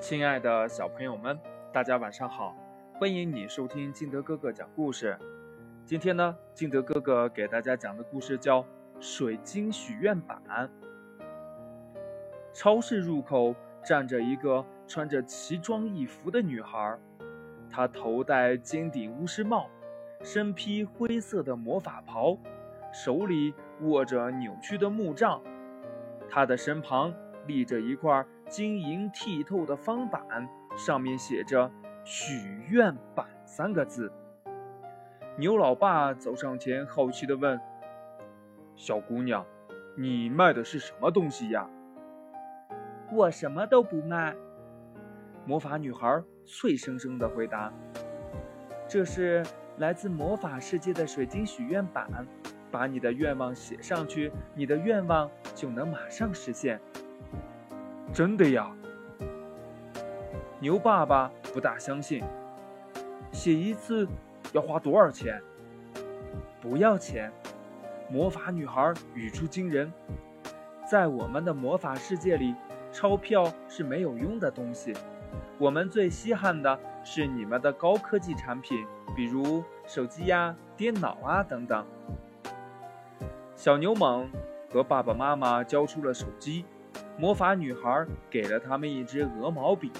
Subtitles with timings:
[0.00, 1.36] 亲爱的小朋友们，
[1.72, 2.56] 大家晚上好！
[2.94, 5.18] 欢迎你收听金德哥哥讲故事。
[5.84, 8.62] 今天呢，金德哥哥给大家讲的故事叫
[9.00, 10.40] 《水晶许愿板》。
[12.52, 13.52] 超市入口
[13.84, 16.96] 站着一个穿着奇装异服的女孩，
[17.68, 19.68] 她头戴尖顶巫师帽，
[20.22, 22.38] 身披灰色的魔法袍，
[22.92, 25.42] 手里握着扭曲的木杖。
[26.30, 27.12] 她的身旁
[27.48, 28.24] 立着一块。
[28.48, 31.70] 晶莹剔透的方板，上面写着
[32.04, 34.10] “许愿板”三个字。
[35.36, 37.60] 牛老爸走上前，好奇地问
[38.74, 39.46] ：“小姑娘，
[39.96, 41.68] 你卖的是什么东西呀
[43.12, 44.34] ？”“我什么都不卖。”
[45.46, 47.72] 魔法女孩脆生生地回答
[48.88, 49.44] ：“这是
[49.76, 52.26] 来自魔法世界的水晶许愿板，
[52.70, 56.80] 把你的愿望写上去，你的愿望就能马上实现。”
[58.12, 58.70] 真的呀？
[60.60, 62.22] 牛爸爸不大相信。
[63.30, 64.08] 写一次
[64.52, 65.40] 要花多少钱？
[66.60, 67.30] 不要钱。
[68.10, 69.92] 魔法女孩语出惊人。
[70.90, 72.54] 在我们的魔法世界里，
[72.90, 74.94] 钞票是没有用的东西。
[75.58, 81.84] 我们最稀罕的是你们的高科技产品，比如手机呀、电脑啊等等。
[83.54, 84.28] 小牛猛
[84.72, 86.64] 和爸爸妈妈交出了手机。
[87.20, 89.90] 魔法女孩给了他们一支鹅毛笔。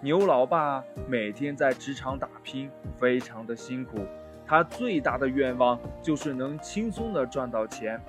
[0.00, 4.04] 牛老爸每天在职场打拼，非常的辛苦。
[4.44, 8.00] 他最大的愿望就是能轻松的赚到钱。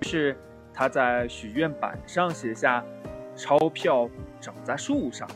[0.00, 0.36] 于是
[0.72, 2.84] 他在许愿板上写下
[3.34, 4.08] ：“钞票
[4.40, 5.28] 长在树上。”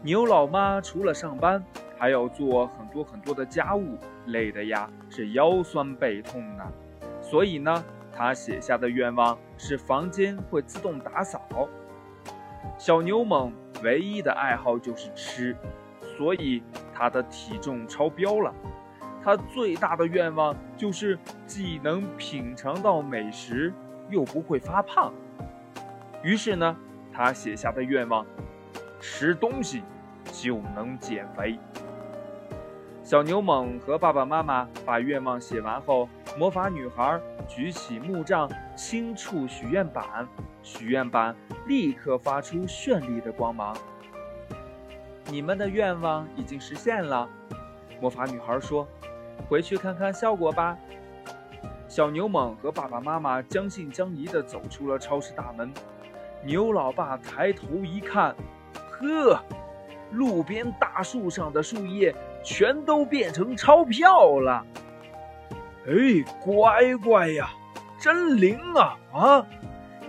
[0.00, 1.62] 牛老妈除了上班，
[1.98, 3.98] 还要做很多很多的家务，
[4.28, 6.64] 累得呀是腰酸背痛的。
[7.20, 7.84] 所以呢。
[8.16, 11.68] 他写下的愿望是房间会自动打扫。
[12.78, 15.56] 小牛猛唯一的爱好就是吃，
[16.16, 18.54] 所以他的体重超标了。
[19.22, 23.72] 他最大的愿望就是既能品尝到美食，
[24.10, 25.12] 又不会发胖。
[26.22, 26.76] 于是呢，
[27.12, 28.26] 他写下的愿望：
[29.00, 29.82] 吃东西
[30.30, 31.58] 就能减肥。
[33.02, 40.26] 小牛猛和爸爸妈妈把愿望写完后，魔法女孩举起木杖，轻触许愿板，
[40.64, 41.34] 许愿板
[41.68, 43.76] 立刻发出绚丽的光芒。
[45.26, 47.28] 你们的愿望已经实现了，
[48.00, 48.86] 魔法女孩说
[49.48, 50.76] ：“回去看看效果吧。”
[51.86, 55.72] 小牛猛和爸爸妈妈将信将疑地走出了超市大门。
[56.44, 58.34] 牛老爸抬头一看，
[58.90, 59.40] 呵，
[60.10, 62.12] 路边大树上的树叶。
[62.46, 64.66] 全都变成钞票了！
[65.86, 67.50] 哎，乖乖呀，
[67.98, 68.96] 真灵啊！
[69.12, 69.46] 啊！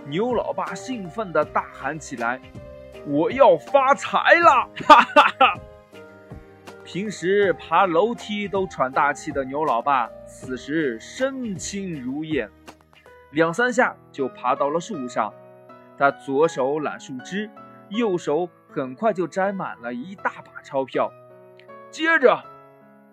[0.06, 2.40] 牛老爸兴奋地大喊起来
[3.06, 5.54] ：“我要发财了！”哈哈哈！
[6.84, 12.48] 平时爬楼梯都喘大气的牛老爸，此时身轻如燕，
[13.32, 15.34] 两三下就爬到了树上。
[15.98, 17.50] 他左手揽树枝，
[17.88, 21.12] 右手很快就摘满了一大把钞票。
[21.90, 22.42] 接着，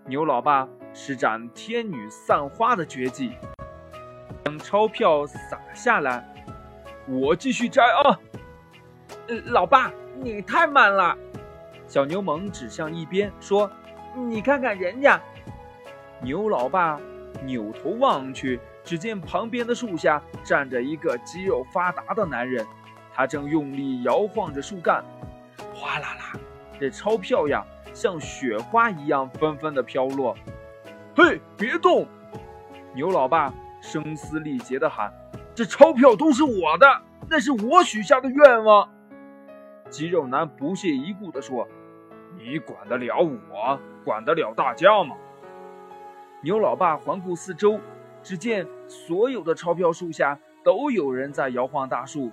[0.06, 3.34] 牛老爸施展天女散花的绝技，
[4.46, 6.24] 将钞票撒下来。
[7.08, 8.20] 我继续摘啊！
[9.46, 11.18] 老爸，你太慢了。
[11.88, 13.70] 小牛猛指向一边说
[14.16, 15.20] ：“你看看人家。”
[16.22, 17.00] 牛老爸
[17.44, 22.66] 扭头望去，只见旁边的树下站着一个肌肉发达的男人，
[23.14, 25.04] 他正用力摇晃着树干，
[25.74, 26.40] 哗啦啦，
[26.80, 27.66] 这钞票呀！
[27.94, 30.36] 像雪花一样纷纷的飘落。
[31.16, 32.08] 嘿，别动！
[32.96, 35.14] 牛老爸声嘶力竭地喊
[35.54, 36.88] ：“这钞票都是我的，
[37.30, 38.90] 那是我许下的愿望。”
[39.92, 41.68] 肌肉男不屑一顾地说
[42.36, 43.80] ：“你管得了我？
[44.04, 45.16] 管得了大家吗？”
[46.42, 47.80] 牛老爸环顾四周，
[48.24, 52.32] 只见所有的钞票树下都有人在摇晃大树，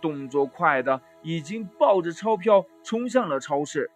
[0.00, 3.90] 动作快的已经抱着钞票冲向了超市。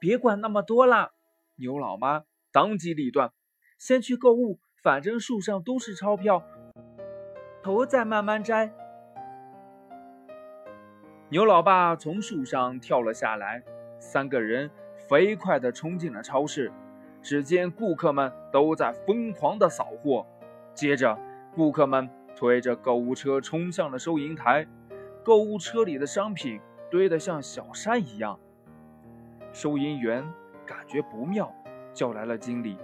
[0.00, 1.12] 别管那么多了，
[1.54, 3.32] 牛老妈当机立断，
[3.78, 6.42] 先去购物，反正树上都是钞票，
[7.62, 8.72] 头再慢慢摘。
[11.28, 13.62] 牛老爸从树上跳了下来，
[14.00, 14.68] 三个人
[15.08, 16.72] 飞快地冲进了超市。
[17.22, 20.26] 只见顾客们都在疯狂地扫货，
[20.74, 21.18] 接着
[21.54, 24.66] 顾客们推着购物车冲向了收银台，
[25.22, 26.58] 购物车里的商品
[26.90, 28.40] 堆得像小山一样。
[29.52, 30.26] 收银员
[30.66, 31.54] 感觉不妙，
[32.00, 32.78] 叫来了经理。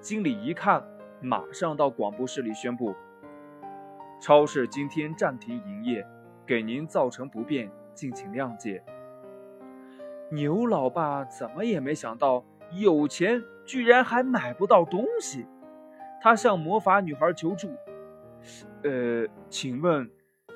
[0.00, 0.80] 经理一看，
[1.20, 2.94] 马上到广播室里宣布：
[4.20, 6.06] 超市今天暂停营业，
[6.46, 8.80] 给您造成不便，敬请谅解。
[10.30, 15.48] 牛老爸怎么也没想到，有钱居然还买不到东西。
[16.22, 17.74] 他向魔法女孩求助
[18.86, 20.08] ：“呃，请问，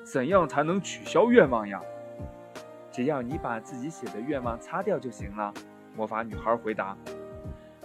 [0.05, 1.81] 怎样才能取消愿望呀
[2.89, 5.53] ？”“只要你把自己写的愿望擦掉就行了。”
[5.97, 6.97] 魔法女孩回答。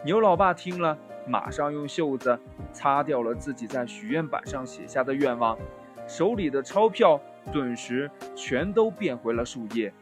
[0.02, 2.38] 牛老爸听了，马上用袖子
[2.72, 5.58] 擦掉了自己在许愿板上写下的愿望，
[6.06, 7.20] 手里的钞票
[7.52, 9.92] 顿时全都变回了树叶。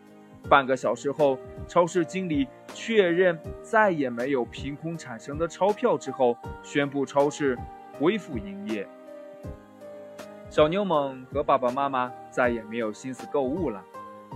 [0.49, 1.37] 半个小时后，
[1.67, 7.59] 超市经理确认再也没有凭空产生的钞票之后，宣布超市
[7.99, 8.87] 恢复营业。
[10.49, 13.85] 小牛猛和爸爸妈妈再也没有心思购物了，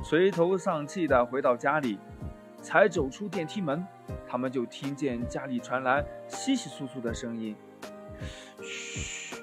[0.04, 2.00] 垂头丧气地回到家里。
[2.62, 3.84] 才走出电梯门，
[4.26, 7.56] 他们就听见家里传来窸窸窣窣的声音。
[8.62, 9.36] 嘘，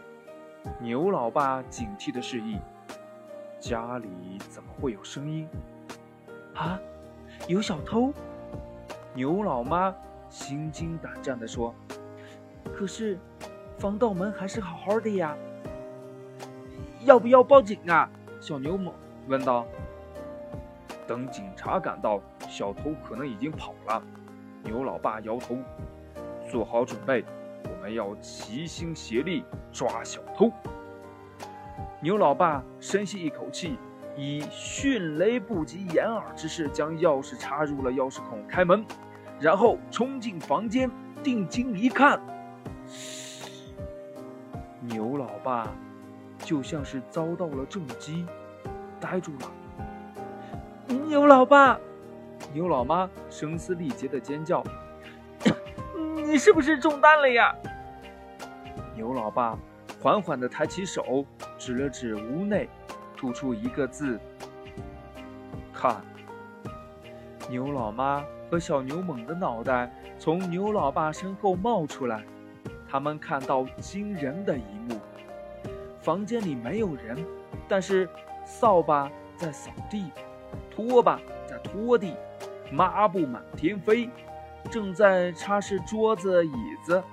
[0.79, 2.57] 牛老爸警惕地示意
[3.59, 4.07] ：“家里
[4.49, 5.47] 怎么会有声音？”
[6.55, 6.79] 啊，
[7.47, 8.13] 有小偷！
[9.13, 9.93] 牛老妈
[10.29, 11.75] 心惊胆战地说
[12.73, 13.19] ：“可是，
[13.77, 15.35] 防盗门还是好好的呀。
[17.05, 18.93] 要不要报警啊？”小牛猛
[19.27, 19.65] 问道。
[21.05, 22.21] 等警察赶到，
[22.59, 24.03] 小偷可能已经跑了。
[24.65, 25.57] 牛老爸摇头
[26.51, 27.23] ：“做好准备，
[27.63, 30.51] 我们要齐心协力抓小偷。”
[32.03, 33.77] 牛老爸深吸一口气。
[34.17, 38.85] 以迅雷不及掩耳之势将钥匙插入了钥匙孔，开门，
[39.39, 40.91] 然后冲进房间，
[41.23, 42.19] 定睛一看，
[44.81, 45.73] 牛老爸
[46.39, 48.25] 就像是遭到了重击，
[48.99, 50.97] 呆住了。
[51.07, 51.79] 牛老爸，
[52.53, 54.63] 牛老妈声嘶力竭的尖叫
[56.25, 57.55] ：“你是不是中弹了呀？”
[58.95, 59.57] 牛老爸
[60.01, 61.25] 缓缓的抬起手，
[61.57, 62.69] 指了指屋内。
[63.17, 64.17] 吐出一个字
[65.75, 66.01] ：“看。”
[67.51, 72.23] 牛老妈和小牛猛的脑袋从牛老爸身后冒出来，
[72.87, 74.97] 他们看到惊人的一幕：
[75.99, 77.17] 房间里没有人，
[77.67, 78.07] 但是
[78.45, 80.11] 扫把在扫地，
[80.71, 82.15] 拖把在拖地，
[82.71, 84.09] 抹布满天飞，
[84.69, 87.03] 正在擦拭桌子、椅子，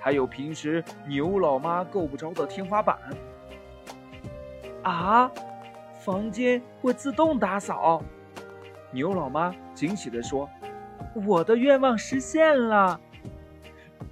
[0.00, 2.98] 还有平时牛老妈够不着的天花板。
[4.82, 5.30] 啊！
[5.98, 8.00] 房间会自动打扫，
[8.92, 10.48] 牛老妈惊喜地说
[11.26, 13.00] ：“我的愿望实现了，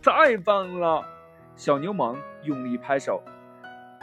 [0.03, 1.05] 太棒了！”
[1.55, 3.23] 小牛猛用力拍手：“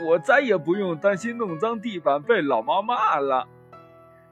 [0.08, 3.46] 我再也不用担心弄脏地板被老妈骂了。”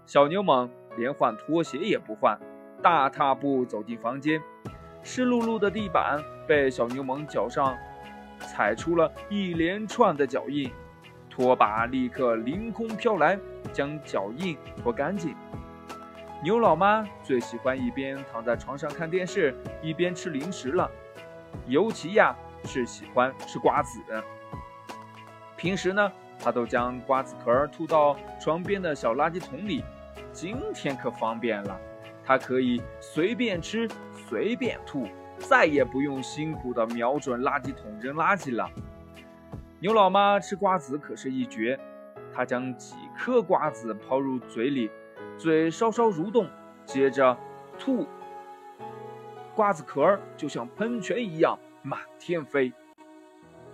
[0.07, 2.39] 小牛猛连换拖鞋也不换，
[2.81, 4.41] 大踏步走进房间，
[5.03, 7.77] 湿漉漉的地板被小牛猛脚上
[8.39, 10.71] 踩出了一连串的脚印。
[11.29, 13.39] 拖把立刻凌空飘来，
[13.71, 15.33] 将脚印拖干净。
[16.43, 20.89] 牛老妈最喜欢一边躺在床上看电视，一边吃零食了，
[21.67, 22.35] 尤其呀
[22.65, 24.01] 是喜欢吃瓜子。
[25.55, 29.83] 平时呢，她都将瓜子壳吐到床边的小垃圾桶里。
[30.33, 31.79] 今天可方便了，
[32.29, 35.07] 它可以随便吃，随便吐，
[35.39, 38.69] 再也不用辛苦的瞄准垃圾桶扔垃圾了。
[39.79, 41.79] 牛老妈吃瓜子可是一绝，
[42.31, 44.91] 她将几颗瓜子抛入嘴里，
[45.39, 46.47] 嘴稍稍蠕动，
[46.85, 47.35] 接着
[47.79, 48.05] 吐，
[49.55, 52.71] 瓜子壳就像喷泉一样满天飞。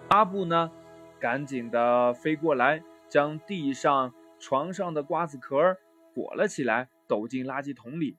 [0.08, 0.72] 阿布呢，
[1.20, 5.76] 赶紧的飞过来，将地上、床上的瓜子壳
[6.14, 8.18] 裹了起来，抖进垃圾桶里。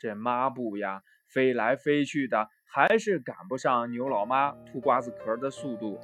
[0.00, 6.00] 这抹布呀，飞来飞去的，还是赶不上牛老妈吐瓜子壳的速度。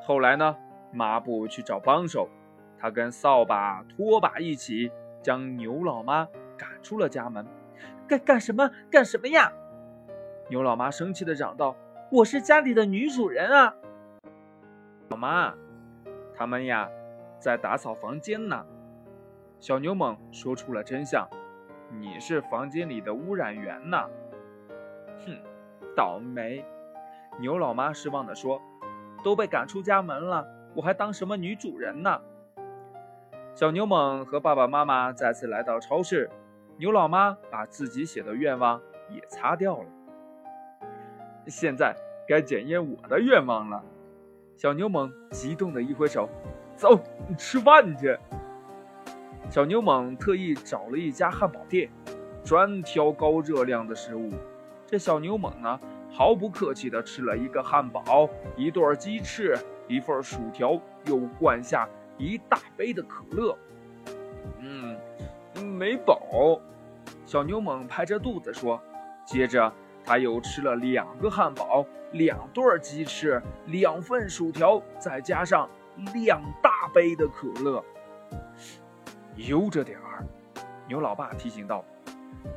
[0.00, 0.56] 后来呢？
[0.92, 2.30] 抹布去找帮手，
[2.78, 4.90] 他跟扫把、拖把一起
[5.20, 7.44] 将牛老妈赶出了家门。
[8.06, 8.70] 干干什么？
[8.88, 9.52] 干什么呀？
[10.48, 11.76] 牛老妈生气地嚷道
[12.12, 13.74] ：“我是家里的女主人啊！”
[15.10, 15.52] 老妈，
[16.32, 16.88] 他们呀，
[17.40, 18.64] 在打扫房间呢。
[19.58, 21.28] 小牛猛说出了真相
[21.90, 23.98] ：“你是房间里的污染源呢。”
[25.26, 25.36] 哼，
[25.96, 26.64] 倒霉！
[27.38, 28.60] 牛老妈失望地说。
[29.24, 32.20] 都被赶出家门了，我还当什么女主人呢？
[33.54, 36.30] 小牛猛和爸爸妈妈再次来到超市，
[36.76, 39.86] 牛老妈把自己写的愿望也擦掉了。
[41.48, 41.96] 现在
[42.28, 43.82] 该检验我的愿望了。
[44.54, 46.28] 小牛猛激动的一挥手
[46.76, 46.96] ：“走，
[47.36, 48.16] 吃饭去！”
[49.48, 51.88] 小牛猛特意找了一家汉堡店，
[52.44, 54.30] 专挑高热量的食物。
[54.86, 55.80] 这小牛猛呢？
[56.10, 59.56] 毫不客气地吃了一个汉堡，一对鸡翅，
[59.88, 61.88] 一份薯条，又灌下
[62.18, 63.56] 一大杯的可乐。
[64.60, 64.96] 嗯，
[65.64, 66.60] 没饱。
[67.24, 68.80] 小牛猛拍着肚子说。
[69.24, 69.72] 接着
[70.04, 75.68] 他又吃了两个汉堡、两对鸡翅、两份薯条，再加上
[76.14, 77.84] 两大杯的可乐。
[79.36, 80.24] 悠着点儿，
[80.88, 81.84] 牛老爸提醒道：“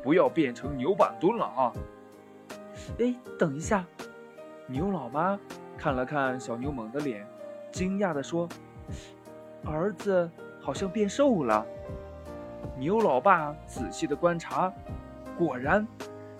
[0.02, 1.72] 不要变成牛板墩了啊！”
[2.98, 3.84] 哎，等一下，
[4.66, 5.38] 牛老妈
[5.76, 7.26] 看了看小牛猛的脸，
[7.70, 8.48] 惊讶地说
[9.66, 11.66] ：“儿子好像变瘦了。”
[12.78, 14.72] 牛老爸仔细的观察，
[15.38, 15.86] 果然。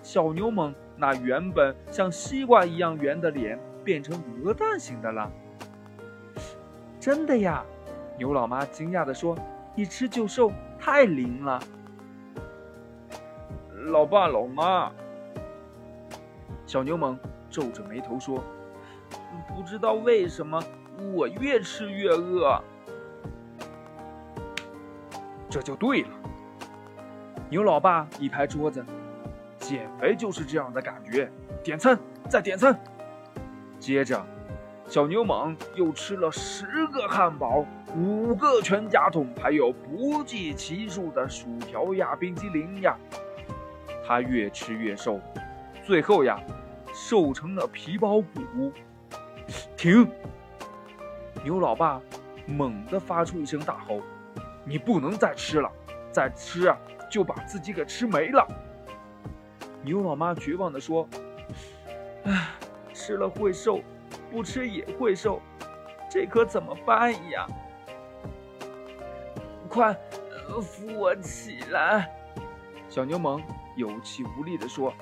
[0.03, 5.31] 小牛猛那原本像西瓜一样圆的脸变成鹅蛋型的了，
[6.99, 7.63] 真的呀！
[8.17, 9.37] 牛老妈惊讶地说
[9.75, 11.61] ：“一吃就瘦，太灵了。”
[13.91, 14.91] 老爸老妈，
[16.65, 17.17] 小牛猛
[17.49, 18.43] 皱着眉头说
[19.47, 20.63] ：“不知道为什么
[21.13, 22.61] 我越吃越饿。”
[25.49, 26.09] 这就对了。
[27.49, 28.85] 牛老爸一拍桌子。
[29.57, 31.31] 减肥就是这样的感觉，
[31.63, 31.97] 点餐，
[32.27, 32.77] 再点餐。
[33.79, 34.25] 接着，
[34.87, 37.63] 小牛猛又吃了十个汉堡，
[37.95, 42.95] 五个全家桶，还有不计其数的薯条呀、冰激凌呀。
[44.07, 45.19] 他越吃越瘦，
[45.83, 46.39] 最后呀，
[46.93, 48.71] 瘦成了皮包骨。
[49.75, 50.07] 停！
[51.43, 52.01] 牛老爸
[52.45, 54.01] 猛地发出一声大吼
[54.63, 55.69] ：“你不能再吃了，
[56.11, 56.77] 再吃啊，
[57.09, 58.47] 就把自己给吃没了。”
[59.83, 61.07] 牛老妈绝望地说
[62.23, 62.51] ：“唉，
[62.93, 63.81] 吃了会瘦，
[64.29, 65.41] 不吃也会瘦，
[66.09, 67.47] 这可怎么办呀？
[69.71, 69.97] 快，
[70.61, 72.13] 扶我起来！”
[72.89, 73.41] 小牛猛
[73.75, 74.93] 有气无力地说：“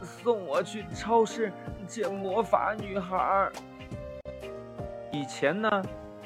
[0.00, 1.52] 送我去超市
[1.86, 3.50] 见魔法女孩。”
[5.10, 5.82] 以前呢，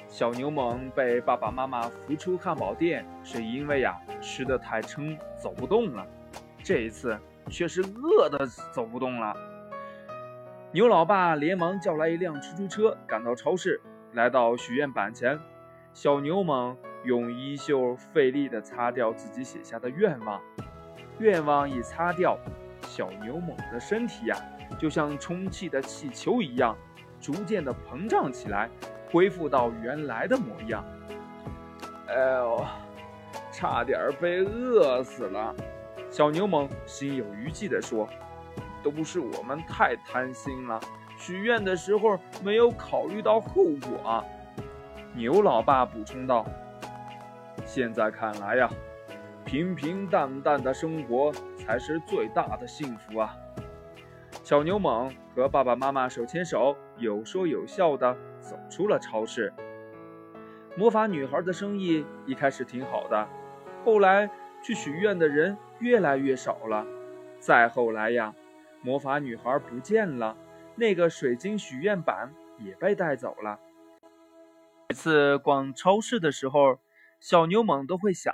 [0.07, 6.07] 小牛猛被爸爸妈妈扶出汉堡店，是因为呀吃的太撑，走不动了。
[6.62, 7.18] 这一次。
[7.50, 9.35] 却是饿的走不动了。
[10.71, 13.80] 牛老爸连忙叫来一辆出租车，赶到超市，
[14.12, 15.40] 来到许愿板前。
[15.95, 16.76] 小牛猛
[17.09, 20.38] 用衣袖费力地擦掉自己写下的愿望。
[21.19, 22.38] 愿望一擦掉，
[22.83, 24.37] 小牛猛的身体呀，
[24.79, 26.77] 就像充气的气球一样，
[27.19, 28.69] 逐渐地膨胀起来，
[29.11, 30.85] 恢复到原来的模样。
[32.09, 32.62] 哎呦，
[33.50, 35.55] 差点被饿死了。
[36.11, 38.07] 小牛猛心有余悸地说
[38.85, 40.79] ：“都是我们太贪心了，
[41.17, 44.23] 许愿的时候没有考虑到后果。”
[45.17, 46.47] 牛老爸补充道
[47.69, 48.67] ：“现在看来呀，
[49.45, 53.37] 平平淡淡的生活才是最大的幸福啊！”
[54.43, 59.53] 小牛猛和爸爸妈妈手牵手，有说有笑的走出了超市。
[60.77, 63.29] 魔法女孩的生意一开始挺好的，
[63.85, 64.31] 后来
[64.63, 65.57] 去许愿的人。
[65.81, 66.85] 越来越少了。
[67.39, 68.35] 再后来呀，
[68.83, 70.37] 魔法女孩不见了，
[70.75, 73.61] 那个水晶许愿板也被带走了。
[74.89, 76.81] 每次逛超市的时候，
[77.21, 78.33] 小牛猛都会想：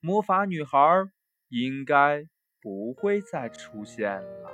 [0.00, 0.78] 魔法女孩
[1.50, 2.26] 应该
[2.62, 4.50] 不会再出现了。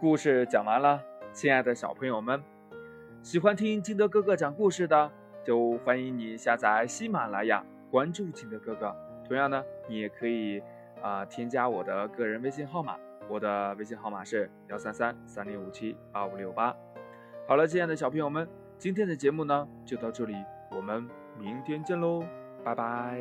[0.00, 2.42] 故事讲完了，亲爱的小朋友们，
[3.22, 5.12] 喜欢听金德哥哥讲故事的，
[5.44, 8.96] 就欢迎你下载喜马拉雅，关注金德哥哥。
[9.28, 10.62] 同样呢，你也可以
[11.02, 12.96] 啊添加我的个人微信号码，
[13.28, 16.74] 我的微信号码是幺三三三零五七八五六八。
[17.46, 18.48] 好了，亲爱的小朋友们，
[18.78, 20.34] 今天的节目呢就到这里，
[20.70, 21.08] 我们
[21.38, 22.22] 明天见喽，
[22.64, 23.20] 拜拜。